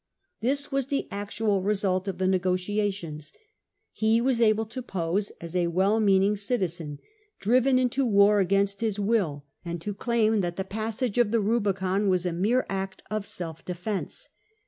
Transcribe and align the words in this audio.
This 0.39 0.71
was 0.71 0.87
the 0.87 1.07
actual 1.11 1.61
result 1.61 2.07
of 2.07 2.17
the 2.17 2.25
negotiations: 2.25 3.31
he 3.91 4.19
was 4.19 4.41
able 4.41 4.65
to 4.65 4.81
pose 4.81 5.31
as 5.39 5.55
a 5.55 5.67
well 5.67 5.99
meaning 5.99 6.35
citizen, 6.35 6.97
driven 7.39 7.77
into 7.77 8.03
war 8.03 8.39
against 8.39 8.81
his 8.81 8.99
will, 8.99 9.45
and 9.63 9.79
to 9.83 9.93
claim 9.93 10.39
that 10.41 10.55
the 10.55 10.63
passage 10.63 11.19
of 11.19 11.29
the 11.29 11.39
Rubicon 11.39 12.09
was 12.09 12.25
a 12.25 12.33
mere 12.33 12.65
act 12.67 13.03
of 13.11 13.27
self 13.27 13.63
defence. 13.63 14.27